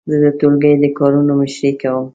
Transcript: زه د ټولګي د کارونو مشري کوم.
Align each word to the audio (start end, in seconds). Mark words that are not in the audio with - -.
زه 0.09 0.17
د 0.23 0.25
ټولګي 0.39 0.73
د 0.83 0.85
کارونو 0.97 1.31
مشري 1.39 1.71
کوم. 1.81 2.05